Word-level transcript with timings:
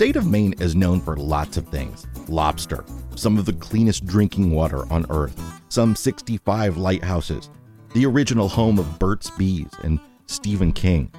state 0.00 0.16
of 0.16 0.26
Maine 0.26 0.54
is 0.54 0.74
known 0.74 0.98
for 0.98 1.14
lots 1.14 1.58
of 1.58 1.68
things 1.68 2.06
lobster, 2.26 2.86
some 3.16 3.36
of 3.36 3.44
the 3.44 3.52
cleanest 3.52 4.06
drinking 4.06 4.50
water 4.50 4.90
on 4.90 5.04
Earth, 5.10 5.60
some 5.68 5.94
65 5.94 6.78
lighthouses, 6.78 7.50
the 7.92 8.06
original 8.06 8.48
home 8.48 8.78
of 8.78 8.98
Burt's 8.98 9.28
Bees 9.28 9.68
and 9.84 10.00
Stephen 10.24 10.72
King. 10.72 11.12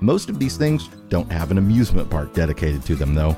Most 0.00 0.30
of 0.30 0.38
these 0.38 0.56
things 0.56 0.88
don't 1.10 1.30
have 1.30 1.50
an 1.50 1.58
amusement 1.58 2.08
park 2.08 2.32
dedicated 2.32 2.82
to 2.84 2.94
them, 2.94 3.14
though. 3.14 3.36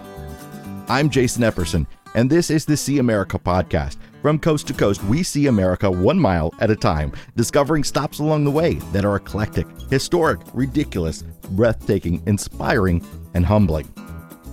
I'm 0.89 1.11
Jason 1.11 1.43
Epperson, 1.43 1.85
and 2.15 2.31
this 2.31 2.49
is 2.49 2.65
the 2.65 2.77
See 2.77 2.99
America 2.99 3.41
podcast. 3.41 3.97
From 4.23 4.39
coast 4.39 4.69
to 4.69 4.73
coast, 4.73 5.03
we 5.03 5.25
see 5.25 5.49
America 5.49 5.91
one 5.91 6.21
mile 6.21 6.55
at 6.61 6.71
a 6.71 6.77
time, 6.77 7.11
discovering 7.35 7.83
stops 7.83 8.21
along 8.21 8.45
the 8.45 8.53
way 8.53 8.75
that 8.93 9.05
are 9.05 9.17
eclectic, 9.17 9.67
historic, 9.91 10.39
ridiculous, 10.55 11.23
breathtaking, 11.51 12.23
inspiring, 12.27 13.05
and 13.35 13.45
humbling. 13.45 13.93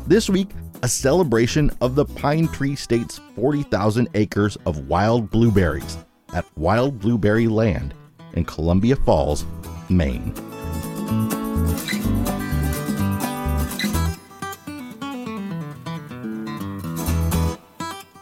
This 0.07 0.29
week, 0.29 0.52
a 0.84 0.88
celebration 0.88 1.70
of 1.81 1.95
the 1.95 2.05
Pine 2.05 2.48
Tree 2.48 2.77
State's 2.77 3.20
40,000 3.35 4.07
acres 4.13 4.57
of 4.65 4.88
wild 4.88 5.29
blueberries 5.29 5.98
at 6.34 6.45
Wild 6.57 6.98
Blueberry 7.02 7.49
Land 7.49 7.93
in 8.31 8.45
Columbia 8.45 8.95
Falls, 8.95 9.45
Maine. 9.89 10.34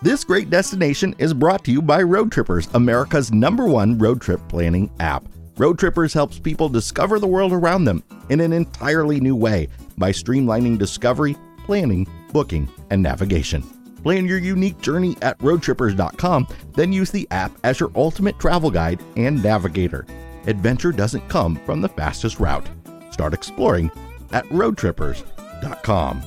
This 0.02 0.23
great 0.23 0.49
destination 0.49 1.13
is 1.20 1.35
brought 1.35 1.63
to 1.65 1.71
you 1.71 1.84
by 1.84 2.02
Roadtrippers, 2.02 2.67
America's 2.73 3.31
number 3.31 3.67
one 3.67 3.95
road 3.99 4.21
trip 4.21 4.41
planning 4.49 4.90
app. 4.99 5.27
Roadtrippers 5.57 6.15
helps 6.15 6.40
people 6.40 6.67
discover 6.67 7.20
the 7.20 7.27
world 7.27 7.54
around 7.54 7.85
them 7.85 8.04
in 8.29 8.41
an 8.41 8.54
entirely 8.54 9.20
new 9.20 9.35
way 9.35 9.67
by 9.99 10.12
streamlining 10.12 10.79
discovery, 10.79 11.38
planning, 11.66 12.08
booking, 12.32 12.70
and 12.90 13.02
navigation. 13.02 13.63
Plan 14.04 14.26
your 14.26 14.38
unique 14.38 14.80
journey 14.82 15.18
at 15.24 15.38
roadtrippers.com, 15.40 16.48
then 16.74 16.94
use 16.94 17.10
the 17.10 17.27
app 17.32 17.52
as 17.63 17.80
your 17.80 17.91
ultimate 17.96 18.38
travel 18.40 18.70
guide 18.70 19.02
and 19.18 19.41
navigator. 19.41 20.05
Adventure 20.46 20.91
doesn't 20.91 21.27
come 21.27 21.55
from 21.66 21.82
the 21.82 21.90
fastest 21.90 22.40
route. 22.40 22.70
Start 23.10 23.34
exploring 23.34 23.90
at 24.32 24.46
roadtrippers.com. 24.46 26.22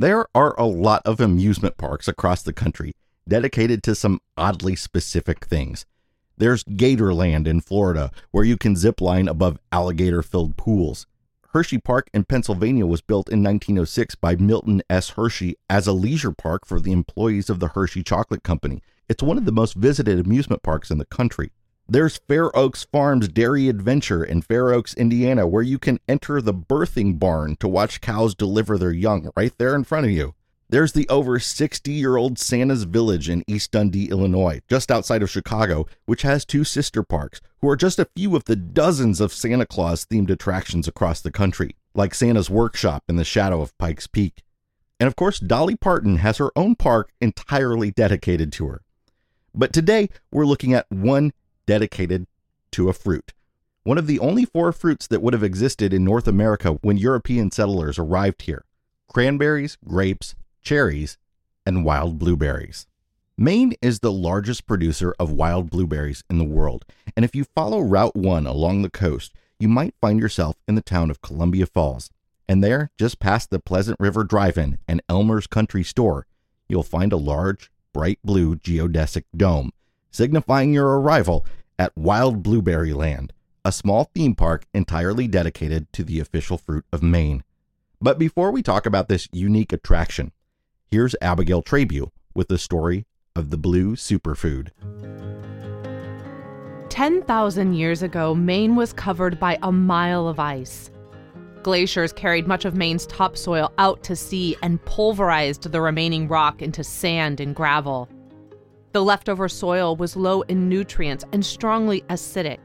There 0.00 0.28
are 0.32 0.54
a 0.56 0.64
lot 0.64 1.02
of 1.04 1.18
amusement 1.18 1.76
parks 1.76 2.06
across 2.06 2.44
the 2.44 2.52
country 2.52 2.92
dedicated 3.26 3.82
to 3.82 3.96
some 3.96 4.20
oddly 4.36 4.76
specific 4.76 5.46
things. 5.46 5.86
There's 6.36 6.62
Gatorland 6.62 7.48
in 7.48 7.60
Florida, 7.60 8.12
where 8.30 8.44
you 8.44 8.56
can 8.56 8.76
zip 8.76 9.00
line 9.00 9.26
above 9.26 9.58
alligator 9.72 10.22
filled 10.22 10.56
pools. 10.56 11.08
Hersheypark 11.52 12.02
in 12.14 12.26
Pennsylvania 12.26 12.86
was 12.86 13.00
built 13.00 13.28
in 13.28 13.42
1906 13.42 14.14
by 14.14 14.36
Milton 14.36 14.82
S. 14.88 15.10
Hershey 15.10 15.56
as 15.68 15.88
a 15.88 15.92
leisure 15.92 16.30
park 16.30 16.64
for 16.64 16.78
the 16.78 16.92
employees 16.92 17.50
of 17.50 17.58
the 17.58 17.68
Hershey 17.68 18.04
Chocolate 18.04 18.44
Company. 18.44 18.80
It's 19.08 19.22
one 19.24 19.36
of 19.36 19.46
the 19.46 19.52
most 19.52 19.74
visited 19.74 20.20
amusement 20.24 20.62
parks 20.62 20.92
in 20.92 20.98
the 20.98 21.06
country. 21.06 21.50
There's 21.90 22.20
Fair 22.28 22.54
Oaks 22.54 22.84
Farms 22.84 23.28
Dairy 23.28 23.66
Adventure 23.70 24.22
in 24.22 24.42
Fair 24.42 24.74
Oaks, 24.74 24.92
Indiana, 24.92 25.46
where 25.46 25.62
you 25.62 25.78
can 25.78 25.98
enter 26.06 26.42
the 26.42 26.52
birthing 26.52 27.18
barn 27.18 27.56
to 27.60 27.66
watch 27.66 28.02
cows 28.02 28.34
deliver 28.34 28.76
their 28.76 28.92
young 28.92 29.30
right 29.34 29.54
there 29.56 29.74
in 29.74 29.84
front 29.84 30.04
of 30.04 30.12
you. 30.12 30.34
There's 30.68 30.92
the 30.92 31.08
over 31.08 31.38
60 31.38 31.90
year 31.90 32.18
old 32.18 32.38
Santa's 32.38 32.84
Village 32.84 33.30
in 33.30 33.42
East 33.46 33.70
Dundee, 33.70 34.10
Illinois, 34.10 34.60
just 34.68 34.90
outside 34.90 35.22
of 35.22 35.30
Chicago, 35.30 35.86
which 36.04 36.20
has 36.20 36.44
two 36.44 36.62
sister 36.62 37.02
parks, 37.02 37.40
who 37.62 37.70
are 37.70 37.76
just 37.76 37.98
a 37.98 38.10
few 38.14 38.36
of 38.36 38.44
the 38.44 38.56
dozens 38.56 39.18
of 39.18 39.32
Santa 39.32 39.64
Claus 39.64 40.04
themed 40.04 40.28
attractions 40.28 40.88
across 40.88 41.22
the 41.22 41.32
country, 41.32 41.74
like 41.94 42.14
Santa's 42.14 42.50
Workshop 42.50 43.04
in 43.08 43.16
the 43.16 43.24
shadow 43.24 43.62
of 43.62 43.76
Pikes 43.78 44.06
Peak. 44.06 44.42
And 45.00 45.06
of 45.06 45.16
course, 45.16 45.40
Dolly 45.40 45.74
Parton 45.74 46.16
has 46.16 46.36
her 46.36 46.50
own 46.54 46.74
park 46.74 47.12
entirely 47.18 47.90
dedicated 47.90 48.52
to 48.52 48.66
her. 48.66 48.82
But 49.54 49.72
today, 49.72 50.10
we're 50.30 50.44
looking 50.44 50.74
at 50.74 50.90
one 50.90 51.32
dedicated 51.68 52.26
to 52.72 52.88
a 52.88 52.94
fruit. 52.94 53.34
One 53.84 53.98
of 53.98 54.06
the 54.06 54.18
only 54.18 54.46
four 54.46 54.72
fruits 54.72 55.06
that 55.06 55.20
would 55.22 55.34
have 55.34 55.44
existed 55.44 55.92
in 55.92 56.02
North 56.02 56.26
America 56.26 56.78
when 56.80 56.96
European 56.96 57.50
settlers 57.50 57.98
arrived 57.98 58.42
here 58.42 58.64
cranberries, 59.06 59.76
grapes, 59.86 60.34
cherries, 60.62 61.18
and 61.64 61.84
wild 61.84 62.18
blueberries. 62.18 62.86
Maine 63.36 63.74
is 63.80 64.00
the 64.00 64.12
largest 64.12 64.66
producer 64.66 65.14
of 65.18 65.30
wild 65.30 65.70
blueberries 65.70 66.24
in 66.28 66.38
the 66.38 66.44
world, 66.44 66.84
and 67.14 67.24
if 67.24 67.34
you 67.34 67.44
follow 67.44 67.80
Route 67.80 68.16
1 68.16 68.46
along 68.46 68.82
the 68.82 68.90
coast, 68.90 69.34
you 69.60 69.68
might 69.68 69.94
find 70.00 70.18
yourself 70.20 70.56
in 70.66 70.74
the 70.74 70.82
town 70.82 71.10
of 71.10 71.20
Columbia 71.20 71.66
Falls. 71.66 72.10
And 72.48 72.64
there, 72.64 72.90
just 72.98 73.18
past 73.18 73.50
the 73.50 73.58
Pleasant 73.58 74.00
River 74.00 74.24
Drive 74.24 74.56
In 74.56 74.78
and 74.88 75.02
Elmer's 75.08 75.46
Country 75.46 75.84
Store, 75.84 76.26
you'll 76.68 76.82
find 76.82 77.12
a 77.12 77.18
large, 77.18 77.70
bright 77.92 78.18
blue 78.24 78.56
geodesic 78.56 79.24
dome, 79.36 79.70
signifying 80.10 80.72
your 80.72 81.00
arrival 81.00 81.46
at 81.78 81.96
Wild 81.96 82.42
Blueberry 82.42 82.92
Land, 82.92 83.32
a 83.64 83.72
small 83.72 84.10
theme 84.14 84.34
park 84.34 84.66
entirely 84.74 85.28
dedicated 85.28 85.92
to 85.92 86.02
the 86.04 86.20
official 86.20 86.58
fruit 86.58 86.84
of 86.92 87.02
Maine. 87.02 87.44
But 88.00 88.18
before 88.18 88.50
we 88.50 88.62
talk 88.62 88.86
about 88.86 89.08
this 89.08 89.28
unique 89.32 89.72
attraction, 89.72 90.32
here's 90.90 91.16
Abigail 91.20 91.62
Trabue 91.62 92.10
with 92.34 92.48
the 92.48 92.58
story 92.58 93.06
of 93.34 93.50
the 93.50 93.56
blue 93.56 93.96
superfood. 93.96 94.70
10,000 96.88 97.74
years 97.74 98.02
ago, 98.02 98.34
Maine 98.34 98.74
was 98.74 98.92
covered 98.92 99.38
by 99.38 99.58
a 99.62 99.70
mile 99.70 100.26
of 100.26 100.40
ice. 100.40 100.90
Glaciers 101.62 102.12
carried 102.12 102.46
much 102.46 102.64
of 102.64 102.74
Maine's 102.74 103.06
topsoil 103.06 103.72
out 103.78 104.02
to 104.04 104.16
sea 104.16 104.56
and 104.62 104.82
pulverized 104.84 105.70
the 105.70 105.80
remaining 105.80 106.26
rock 106.26 106.62
into 106.62 106.82
sand 106.82 107.40
and 107.40 107.54
gravel. 107.54 108.08
The 108.98 109.04
leftover 109.04 109.48
soil 109.48 109.94
was 109.94 110.16
low 110.16 110.42
in 110.42 110.68
nutrients 110.68 111.24
and 111.32 111.46
strongly 111.46 112.00
acidic, 112.10 112.58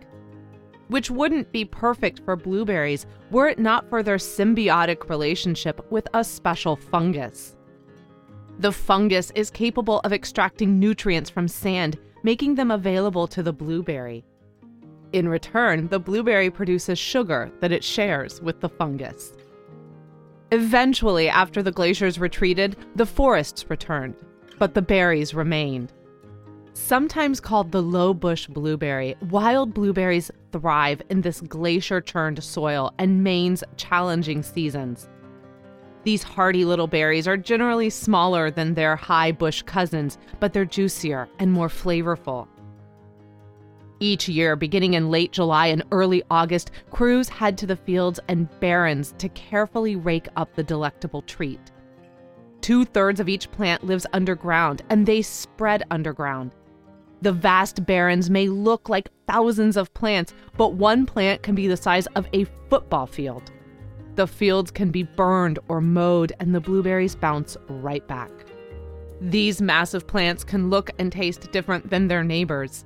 which 0.88 1.12
wouldn't 1.12 1.52
be 1.52 1.64
perfect 1.64 2.22
for 2.26 2.36
blueberries 2.36 3.06
were 3.30 3.50
it 3.50 3.60
not 3.60 3.88
for 3.88 4.02
their 4.02 4.18
symbiotic 4.18 5.10
relationship 5.10 5.86
with 5.92 6.08
a 6.16 6.24
special 6.24 6.76
fungus. 6.76 7.56
The 8.58 8.72
fungus 8.72 9.32
is 9.36 9.52
capable 9.52 10.00
of 10.00 10.12
extracting 10.12 10.80
nutrients 10.80 11.30
from 11.30 11.48
sand, 11.48 12.00
making 12.24 12.56
them 12.56 12.72
available 12.72 13.28
to 13.28 13.44
the 13.44 13.54
blueberry. 13.54 14.26
In 15.12 15.30
return, 15.30 15.88
the 15.90 16.00
blueberry 16.00 16.50
produces 16.50 16.98
sugar 16.98 17.52
that 17.60 17.72
it 17.72 17.84
shares 17.84 18.42
with 18.42 18.60
the 18.60 18.70
fungus. 18.70 19.34
Eventually, 20.52 21.30
after 21.30 21.62
the 21.62 21.72
glaciers 21.72 22.18
retreated, 22.18 22.76
the 22.96 23.06
forests 23.06 23.70
returned, 23.70 24.16
but 24.58 24.74
the 24.74 24.82
berries 24.82 25.36
remained. 25.36 25.94
Sometimes 26.74 27.40
called 27.40 27.72
the 27.72 27.82
low 27.84 28.16
bush 28.16 28.48
blueberry, 28.48 29.16
wild 29.30 29.76
blueberries 29.76 30.32
thrive 30.52 31.04
in 31.10 31.22
this 31.22 31.40
glacier 31.42 32.02
churned 32.02 32.44
soil 32.44 32.92
and 32.98 33.24
Maine's 33.24 33.64
challenging 33.78 34.42
seasons. 34.42 35.08
These 36.04 36.24
hardy 36.24 36.66
little 36.66 36.88
berries 36.88 37.28
are 37.28 37.38
generally 37.38 37.92
smaller 37.92 38.50
than 38.50 38.74
their 38.74 38.96
high 38.96 39.32
bush 39.32 39.62
cousins, 39.62 40.18
but 40.40 40.52
they're 40.52 40.66
juicier 40.66 41.30
and 41.38 41.52
more 41.52 41.70
flavorful. 41.70 42.48
Each 44.00 44.28
year, 44.28 44.56
beginning 44.56 44.96
in 44.96 45.12
late 45.12 45.32
July 45.32 45.68
and 45.68 45.84
early 45.92 46.24
August, 46.32 46.72
crews 46.90 47.30
head 47.30 47.56
to 47.60 47.68
the 47.68 47.76
fields 47.76 48.20
and 48.28 48.50
barrens 48.60 49.14
to 49.20 49.30
carefully 49.30 49.96
rake 49.96 50.28
up 50.36 50.54
the 50.56 50.64
delectable 50.64 51.22
treat. 51.22 51.72
Two 52.62 52.84
thirds 52.84 53.20
of 53.20 53.30
each 53.30 53.50
plant 53.52 53.86
lives 53.86 54.08
underground, 54.12 54.82
and 54.90 55.06
they 55.06 55.22
spread 55.22 55.84
underground. 55.92 56.54
The 57.24 57.32
vast 57.32 57.86
barrens 57.86 58.30
may 58.30 58.50
look 58.50 58.90
like 58.90 59.08
thousands 59.30 59.78
of 59.78 59.94
plants, 59.94 60.34
but 60.58 60.74
one 60.74 61.06
plant 61.06 61.42
can 61.42 61.56
be 61.56 61.70
the 61.70 61.78
size 61.78 62.06
of 62.18 62.28
a 62.34 62.44
football 62.70 63.08
field. 63.08 63.50
The 64.16 64.28
fields 64.28 64.72
can 64.72 64.92
be 64.92 65.04
burned 65.04 65.58
or 65.70 65.80
mowed, 65.80 66.34
and 66.42 66.54
the 66.54 66.60
blueberries 66.60 67.16
bounce 67.16 67.56
right 67.70 68.06
back. 68.10 68.30
These 69.22 69.62
massive 69.62 70.06
plants 70.06 70.44
can 70.44 70.70
look 70.70 70.90
and 71.00 71.14
taste 71.14 71.50
different 71.54 71.90
than 71.90 72.10
their 72.10 72.26
neighbors. 72.26 72.84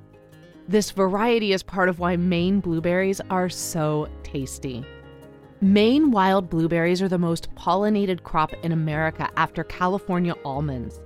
This 0.68 0.92
variety 0.92 1.52
is 1.52 1.64
part 1.64 1.88
of 1.88 1.98
why 1.98 2.14
Maine 2.14 2.60
blueberries 2.60 3.20
are 3.30 3.48
so 3.48 4.06
tasty. 4.22 4.84
Maine 5.60 6.12
wild 6.12 6.48
blueberries 6.48 7.02
are 7.02 7.08
the 7.08 7.18
most 7.18 7.52
pollinated 7.56 8.22
crop 8.22 8.52
in 8.62 8.70
America 8.70 9.28
after 9.36 9.64
California 9.64 10.36
almonds. 10.44 11.00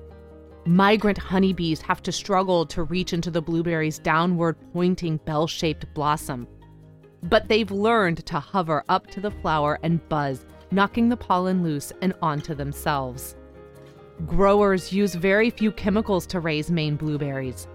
Migrant 0.65 1.19
honeybees 1.19 1.81
have 1.83 2.03
to 2.03 2.13
struggle 2.13 2.65
to 2.67 2.85
reach 2.85 3.13
into 3.13 3.31
the 3.31 3.43
blueberry's 3.43 3.99
downward 3.99 4.57
pointing 4.73 5.17
bell 5.19 5.47
shaped 5.47 5.93
blossom. 5.95 6.47
but 7.25 7.49
they've 7.49 7.71
learned 7.71 8.25
to 8.27 8.41
hover 8.41 8.85
up 8.89 9.07
to 9.09 9.21
the 9.21 9.31
flower 9.31 9.79
and 9.83 10.07
buzz, 10.09 10.45
knocking 10.71 11.09
the 11.09 11.17
pollen 11.17 11.63
loose 11.63 11.93
and 12.03 12.15
onto 12.23 12.55
themselves. 12.55 13.37
Growers 14.27 14.93
use 14.93 15.15
very 15.15 15.51
few 15.51 15.73
chemicals 15.73 16.27
to 16.27 16.41
raise 16.41 16.71
Maine 16.71 16.97
blueberries. 16.97 17.69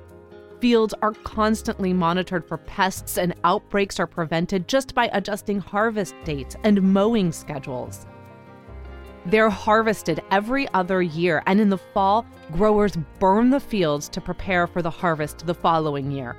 Fields 0.60 0.94
are 1.02 1.14
constantly 1.14 1.94
monitored 1.94 2.48
for 2.48 2.58
pests, 2.58 3.18
and 3.18 3.36
outbreaks 3.44 4.00
are 4.00 4.08
prevented 4.08 4.68
just 4.68 4.96
by 4.96 5.08
adjusting 5.14 5.60
harvest 5.60 6.16
dates 6.24 6.56
and 6.64 6.82
mowing 6.82 7.32
schedules. 7.32 8.08
They're 9.28 9.50
harvested 9.50 10.22
every 10.32 10.70
other 10.74 11.02
year, 11.02 11.44
and 11.48 11.60
in 11.60 11.68
the 11.68 11.78
fall, 11.78 12.26
growers 12.54 12.98
burn 13.20 13.50
the 13.50 13.60
fields 13.60 14.08
to 14.10 14.22
prepare 14.22 14.68
for 14.68 14.82
the 14.82 14.90
harvest 14.90 15.46
the 15.46 15.54
following 15.54 16.10
year. 16.10 16.38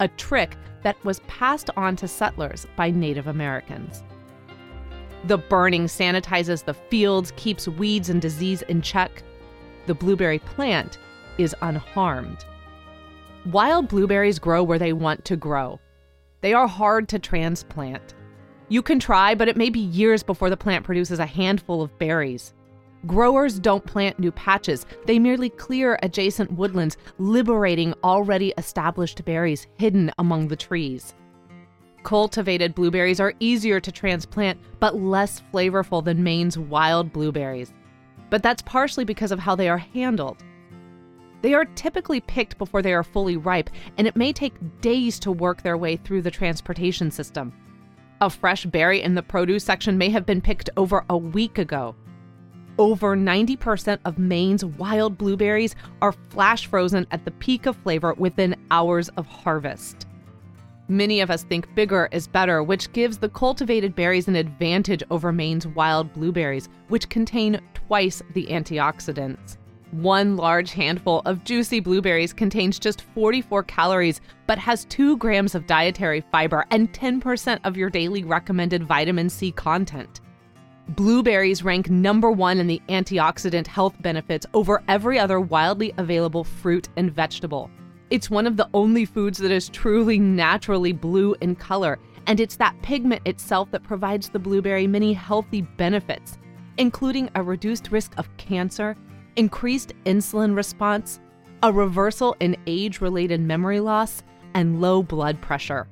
A 0.00 0.08
trick 0.08 0.56
that 0.82 1.02
was 1.04 1.20
passed 1.20 1.68
on 1.76 1.96
to 1.96 2.08
settlers 2.08 2.66
by 2.76 2.90
Native 2.90 3.26
Americans. 3.26 4.02
The 5.24 5.36
burning 5.36 5.84
sanitizes 5.84 6.64
the 6.64 6.72
fields, 6.72 7.32
keeps 7.36 7.68
weeds 7.68 8.08
and 8.08 8.22
disease 8.22 8.62
in 8.62 8.80
check. 8.80 9.22
The 9.84 9.94
blueberry 9.94 10.38
plant 10.38 10.98
is 11.36 11.54
unharmed. 11.60 12.46
Wild 13.44 13.88
blueberries 13.88 14.38
grow 14.38 14.62
where 14.62 14.78
they 14.78 14.94
want 14.94 15.26
to 15.26 15.36
grow. 15.36 15.78
They 16.40 16.54
are 16.54 16.66
hard 16.66 17.06
to 17.10 17.18
transplant. 17.18 18.14
You 18.68 18.82
can 18.82 18.98
try, 18.98 19.34
but 19.34 19.48
it 19.48 19.56
may 19.56 19.68
be 19.68 19.80
years 19.80 20.22
before 20.22 20.48
the 20.48 20.56
plant 20.56 20.84
produces 20.84 21.18
a 21.18 21.26
handful 21.26 21.82
of 21.82 21.98
berries. 21.98 22.54
Growers 23.06 23.58
don't 23.58 23.84
plant 23.84 24.18
new 24.18 24.32
patches, 24.32 24.86
they 25.04 25.18
merely 25.18 25.50
clear 25.50 25.98
adjacent 26.02 26.50
woodlands, 26.52 26.96
liberating 27.18 27.92
already 28.02 28.54
established 28.56 29.22
berries 29.26 29.66
hidden 29.76 30.10
among 30.18 30.48
the 30.48 30.56
trees. 30.56 31.14
Cultivated 32.02 32.74
blueberries 32.74 33.20
are 33.20 33.34
easier 33.40 33.80
to 33.80 33.92
transplant, 33.92 34.58
but 34.80 34.96
less 34.96 35.42
flavorful 35.52 36.02
than 36.02 36.22
Maine's 36.22 36.56
wild 36.56 37.12
blueberries. 37.12 37.74
But 38.30 38.42
that's 38.42 38.62
partially 38.62 39.04
because 39.04 39.32
of 39.32 39.38
how 39.38 39.54
they 39.54 39.68
are 39.68 39.78
handled. 39.78 40.42
They 41.42 41.52
are 41.52 41.66
typically 41.66 42.20
picked 42.20 42.56
before 42.56 42.80
they 42.80 42.94
are 42.94 43.04
fully 43.04 43.36
ripe, 43.36 43.68
and 43.98 44.06
it 44.06 44.16
may 44.16 44.32
take 44.32 44.80
days 44.80 45.18
to 45.20 45.30
work 45.30 45.62
their 45.62 45.76
way 45.76 45.96
through 45.96 46.22
the 46.22 46.30
transportation 46.30 47.10
system. 47.10 47.52
A 48.20 48.30
fresh 48.30 48.64
berry 48.64 49.02
in 49.02 49.14
the 49.14 49.22
produce 49.22 49.64
section 49.64 49.98
may 49.98 50.08
have 50.10 50.24
been 50.24 50.40
picked 50.40 50.70
over 50.76 51.04
a 51.10 51.16
week 51.16 51.58
ago. 51.58 51.96
Over 52.78 53.16
90% 53.16 53.98
of 54.04 54.18
Maine's 54.18 54.64
wild 54.64 55.18
blueberries 55.18 55.74
are 56.00 56.12
flash 56.30 56.66
frozen 56.66 57.06
at 57.10 57.24
the 57.24 57.30
peak 57.32 57.66
of 57.66 57.76
flavor 57.76 58.14
within 58.14 58.56
hours 58.70 59.08
of 59.10 59.26
harvest. 59.26 60.06
Many 60.88 61.20
of 61.20 61.30
us 61.30 61.44
think 61.44 61.72
bigger 61.74 62.08
is 62.12 62.26
better, 62.26 62.62
which 62.62 62.92
gives 62.92 63.16
the 63.16 63.28
cultivated 63.28 63.94
berries 63.94 64.28
an 64.28 64.36
advantage 64.36 65.02
over 65.10 65.32
Maine's 65.32 65.66
wild 65.66 66.12
blueberries, 66.12 66.68
which 66.88 67.08
contain 67.08 67.60
twice 67.72 68.22
the 68.34 68.46
antioxidants. 68.46 69.56
One 69.94 70.36
large 70.36 70.72
handful 70.72 71.22
of 71.24 71.44
juicy 71.44 71.78
blueberries 71.78 72.32
contains 72.32 72.80
just 72.80 73.02
44 73.14 73.62
calories, 73.62 74.20
but 74.48 74.58
has 74.58 74.86
2 74.86 75.16
grams 75.18 75.54
of 75.54 75.68
dietary 75.68 76.24
fiber 76.32 76.64
and 76.72 76.92
10% 76.92 77.60
of 77.62 77.76
your 77.76 77.90
daily 77.90 78.24
recommended 78.24 78.82
vitamin 78.82 79.30
C 79.30 79.52
content. 79.52 80.20
Blueberries 80.88 81.62
rank 81.62 81.90
number 81.90 82.32
one 82.32 82.58
in 82.58 82.66
the 82.66 82.82
antioxidant 82.88 83.68
health 83.68 83.94
benefits 84.02 84.46
over 84.52 84.82
every 84.88 85.16
other 85.16 85.38
wildly 85.38 85.94
available 85.96 86.42
fruit 86.42 86.88
and 86.96 87.12
vegetable. 87.14 87.70
It's 88.10 88.28
one 88.28 88.48
of 88.48 88.56
the 88.56 88.68
only 88.74 89.04
foods 89.04 89.38
that 89.38 89.52
is 89.52 89.68
truly 89.68 90.18
naturally 90.18 90.90
blue 90.90 91.36
in 91.40 91.54
color, 91.54 92.00
and 92.26 92.40
it's 92.40 92.56
that 92.56 92.74
pigment 92.82 93.22
itself 93.26 93.70
that 93.70 93.84
provides 93.84 94.28
the 94.28 94.40
blueberry 94.40 94.88
many 94.88 95.12
healthy 95.12 95.62
benefits, 95.62 96.36
including 96.78 97.30
a 97.36 97.42
reduced 97.44 97.92
risk 97.92 98.12
of 98.18 98.36
cancer 98.38 98.96
increased 99.36 99.92
insulin 100.06 100.56
response, 100.56 101.20
a 101.62 101.72
reversal 101.72 102.36
in 102.40 102.56
age 102.66 103.00
related 103.00 103.40
memory 103.40 103.80
loss, 103.80 104.22
and 104.54 104.80
low 104.80 105.02
blood 105.02 105.40
pressure. 105.40 105.86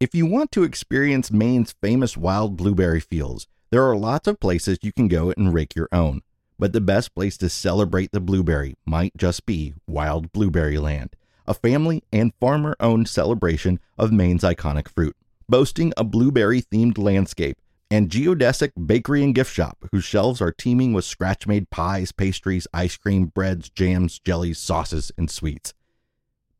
If 0.00 0.12
you 0.12 0.26
want 0.26 0.50
to 0.52 0.64
experience 0.64 1.30
Maine's 1.30 1.76
famous 1.80 2.16
wild 2.16 2.56
blueberry 2.56 2.98
fields, 2.98 3.46
there 3.70 3.84
are 3.84 3.96
lots 3.96 4.26
of 4.26 4.40
places 4.40 4.78
you 4.82 4.92
can 4.92 5.06
go 5.06 5.32
and 5.36 5.54
rake 5.54 5.76
your 5.76 5.88
own. 5.92 6.22
But 6.58 6.72
the 6.72 6.80
best 6.80 7.14
place 7.14 7.36
to 7.38 7.48
celebrate 7.48 8.10
the 8.10 8.20
blueberry 8.20 8.74
might 8.84 9.16
just 9.16 9.46
be 9.46 9.74
Wild 9.86 10.32
Blueberry 10.32 10.78
Land, 10.78 11.14
a 11.46 11.54
family 11.54 12.02
and 12.12 12.34
farmer 12.40 12.74
owned 12.80 13.08
celebration 13.08 13.78
of 13.96 14.12
Maine's 14.12 14.42
iconic 14.42 14.88
fruit, 14.88 15.16
boasting 15.48 15.92
a 15.96 16.02
blueberry 16.02 16.60
themed 16.60 16.98
landscape 16.98 17.56
and 17.88 18.10
geodesic 18.10 18.72
bakery 18.86 19.22
and 19.22 19.34
gift 19.34 19.52
shop 19.52 19.78
whose 19.92 20.04
shelves 20.04 20.40
are 20.40 20.50
teeming 20.52 20.92
with 20.92 21.04
scratch 21.04 21.46
made 21.46 21.70
pies, 21.70 22.10
pastries, 22.10 22.66
ice 22.74 22.96
cream, 22.96 23.26
breads, 23.26 23.70
jams, 23.70 24.18
jellies, 24.18 24.58
sauces, 24.58 25.12
and 25.16 25.30
sweets. 25.30 25.72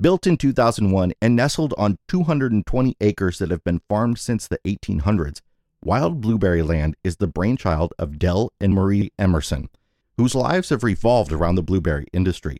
Built 0.00 0.26
in 0.26 0.37
2001 0.37 1.12
and 1.23 1.37
nestled 1.37 1.73
on 1.79 1.99
220 2.08 2.96
acres 3.00 3.38
that 3.38 3.50
have 3.50 3.62
been 3.62 3.81
farmed 3.88 4.19
since 4.19 4.49
the 4.49 4.58
1800s, 4.67 5.41
Wild 5.85 6.20
Blueberry 6.20 6.62
Land 6.62 6.96
is 7.05 7.17
the 7.17 7.29
brainchild 7.29 7.94
of 7.96 8.19
Dell 8.19 8.52
and 8.61 8.75
Marie 8.75 9.12
Emerson, 9.19 9.69
whose 10.17 10.35
lives 10.35 10.70
have 10.70 10.82
revolved 10.82 11.31
around 11.31 11.55
the 11.55 11.62
blueberry 11.62 12.06
industry. 12.12 12.58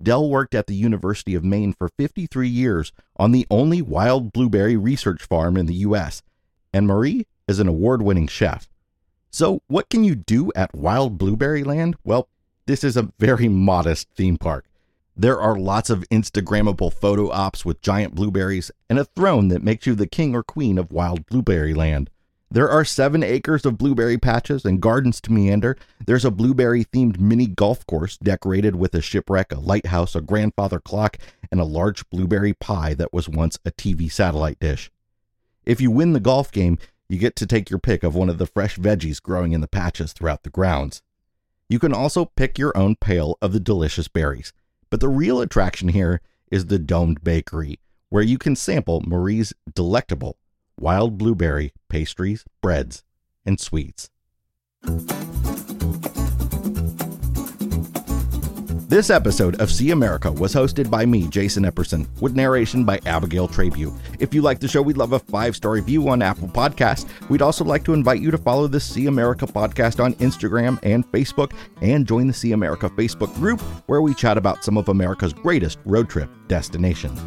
Dell 0.00 0.30
worked 0.30 0.54
at 0.54 0.68
the 0.68 0.74
University 0.74 1.34
of 1.34 1.44
Maine 1.44 1.72
for 1.72 1.88
53 1.88 2.48
years 2.48 2.92
on 3.16 3.32
the 3.32 3.46
only 3.50 3.82
wild 3.82 4.32
blueberry 4.32 4.76
research 4.76 5.22
farm 5.24 5.56
in 5.56 5.66
the 5.66 5.74
U.S., 5.74 6.22
and 6.72 6.86
Marie 6.86 7.26
is 7.48 7.58
an 7.58 7.66
award 7.66 8.02
winning 8.02 8.28
chef. 8.28 8.68
So, 9.30 9.62
what 9.66 9.90
can 9.90 10.04
you 10.04 10.14
do 10.14 10.52
at 10.54 10.74
Wild 10.74 11.18
Blueberry 11.18 11.64
Land? 11.64 11.96
Well, 12.04 12.28
this 12.66 12.84
is 12.84 12.96
a 12.96 13.10
very 13.18 13.48
modest 13.48 14.08
theme 14.14 14.36
park. 14.36 14.66
There 15.18 15.40
are 15.40 15.56
lots 15.56 15.88
of 15.88 16.04
Instagrammable 16.10 16.92
photo 16.92 17.30
ops 17.30 17.64
with 17.64 17.80
giant 17.80 18.14
blueberries 18.14 18.70
and 18.90 18.98
a 18.98 19.06
throne 19.06 19.48
that 19.48 19.62
makes 19.62 19.86
you 19.86 19.94
the 19.94 20.06
king 20.06 20.34
or 20.34 20.42
queen 20.42 20.76
of 20.76 20.92
wild 20.92 21.24
blueberry 21.24 21.72
land. 21.72 22.10
There 22.50 22.68
are 22.68 22.84
seven 22.84 23.22
acres 23.22 23.64
of 23.64 23.78
blueberry 23.78 24.18
patches 24.18 24.66
and 24.66 24.78
gardens 24.78 25.22
to 25.22 25.32
meander. 25.32 25.78
There's 26.06 26.26
a 26.26 26.30
blueberry 26.30 26.84
themed 26.84 27.18
mini 27.18 27.46
golf 27.46 27.86
course 27.86 28.18
decorated 28.18 28.76
with 28.76 28.94
a 28.94 29.00
shipwreck, 29.00 29.52
a 29.52 29.58
lighthouse, 29.58 30.14
a 30.14 30.20
grandfather 30.20 30.80
clock, 30.80 31.16
and 31.50 31.60
a 31.60 31.64
large 31.64 32.06
blueberry 32.10 32.52
pie 32.52 32.92
that 32.92 33.14
was 33.14 33.26
once 33.26 33.58
a 33.64 33.70
TV 33.70 34.12
satellite 34.12 34.60
dish. 34.60 34.90
If 35.64 35.80
you 35.80 35.90
win 35.90 36.12
the 36.12 36.20
golf 36.20 36.52
game, 36.52 36.78
you 37.08 37.18
get 37.18 37.36
to 37.36 37.46
take 37.46 37.70
your 37.70 37.78
pick 37.78 38.02
of 38.02 38.14
one 38.14 38.28
of 38.28 38.36
the 38.36 38.46
fresh 38.46 38.76
veggies 38.76 39.22
growing 39.22 39.52
in 39.52 39.62
the 39.62 39.66
patches 39.66 40.12
throughout 40.12 40.42
the 40.42 40.50
grounds. 40.50 41.00
You 41.70 41.78
can 41.78 41.94
also 41.94 42.26
pick 42.26 42.58
your 42.58 42.76
own 42.76 42.96
pail 42.96 43.38
of 43.40 43.54
the 43.54 43.60
delicious 43.60 44.08
berries. 44.08 44.52
But 44.90 45.00
the 45.00 45.08
real 45.08 45.40
attraction 45.40 45.88
here 45.88 46.20
is 46.50 46.66
the 46.66 46.78
Domed 46.78 47.22
Bakery, 47.24 47.80
where 48.08 48.22
you 48.22 48.38
can 48.38 48.56
sample 48.56 49.02
Marie's 49.06 49.52
delectable 49.74 50.38
wild 50.78 51.18
blueberry 51.18 51.72
pastries, 51.88 52.44
breads, 52.60 53.02
and 53.44 53.58
sweets. 53.58 54.10
This 58.88 59.10
episode 59.10 59.60
of 59.60 59.68
See 59.68 59.90
America 59.90 60.30
was 60.30 60.54
hosted 60.54 60.88
by 60.88 61.04
me, 61.04 61.26
Jason 61.26 61.64
Epperson, 61.64 62.06
with 62.20 62.36
narration 62.36 62.84
by 62.84 63.00
Abigail 63.04 63.48
Trabue. 63.48 63.92
If 64.20 64.32
you 64.32 64.42
like 64.42 64.60
the 64.60 64.68
show, 64.68 64.80
we'd 64.80 64.96
love 64.96 65.12
a 65.12 65.18
five 65.18 65.56
star 65.56 65.72
review 65.72 66.08
on 66.08 66.22
Apple 66.22 66.46
Podcast. 66.46 67.08
We'd 67.28 67.42
also 67.42 67.64
like 67.64 67.82
to 67.86 67.94
invite 67.94 68.20
you 68.20 68.30
to 68.30 68.38
follow 68.38 68.68
the 68.68 68.78
See 68.78 69.06
America 69.08 69.44
podcast 69.44 70.02
on 70.02 70.14
Instagram 70.14 70.78
and 70.84 71.04
Facebook, 71.10 71.50
and 71.80 72.06
join 72.06 72.28
the 72.28 72.32
See 72.32 72.52
America 72.52 72.88
Facebook 72.90 73.34
group 73.34 73.60
where 73.88 74.02
we 74.02 74.14
chat 74.14 74.38
about 74.38 74.62
some 74.62 74.78
of 74.78 74.88
America's 74.88 75.32
greatest 75.32 75.80
road 75.84 76.08
trip 76.08 76.30
destinations. 76.46 77.20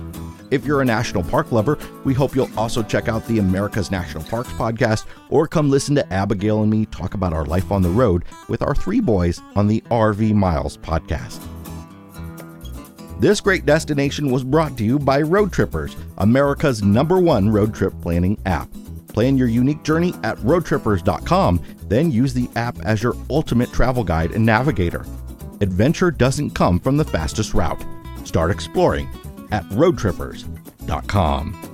If 0.51 0.65
you're 0.65 0.81
a 0.81 0.85
national 0.85 1.23
park 1.23 1.51
lover, 1.51 1.77
we 2.03 2.13
hope 2.13 2.35
you'll 2.35 2.49
also 2.57 2.81
check 2.81 3.07
out 3.07 3.25
the 3.27 3.39
America's 3.39 3.91
National 3.91 4.23
Parks 4.23 4.51
podcast 4.53 5.05
or 5.29 5.47
come 5.47 5.69
listen 5.69 5.93
to 5.95 6.13
Abigail 6.13 6.63
and 6.63 6.71
me 6.71 6.85
talk 6.87 7.13
about 7.13 7.33
our 7.33 7.45
life 7.45 7.71
on 7.71 7.81
the 7.81 7.89
road 7.89 8.25
with 8.47 8.63
our 8.63 8.73
three 8.73 8.99
boys 8.99 9.41
on 9.55 9.67
the 9.67 9.81
RV 9.91 10.33
Miles 10.33 10.77
podcast. 10.77 11.39
This 13.19 13.41
great 13.41 13.65
destination 13.65 14.31
was 14.31 14.43
brought 14.43 14.77
to 14.77 14.85
you 14.85 14.97
by 14.97 15.21
Roadtrippers, 15.21 15.95
America's 16.19 16.81
number 16.81 17.19
one 17.19 17.49
road 17.49 17.75
trip 17.75 17.93
planning 18.01 18.39
app. 18.45 18.69
Plan 19.09 19.37
your 19.37 19.49
unique 19.49 19.83
journey 19.83 20.13
at 20.23 20.37
roadtrippers.com, 20.37 21.61
then 21.87 22.11
use 22.11 22.33
the 22.33 22.49
app 22.55 22.79
as 22.85 23.03
your 23.03 23.15
ultimate 23.29 23.71
travel 23.73 24.03
guide 24.03 24.31
and 24.31 24.45
navigator. 24.45 25.05
adventure 25.61 26.11
doesn't 26.11 26.51
come 26.51 26.79
from 26.79 26.95
the 26.95 27.03
fastest 27.03 27.53
route. 27.53 27.83
Start 28.23 28.51
exploring 28.51 29.09
at 29.51 29.63
roadtrippers.com. 29.69 31.68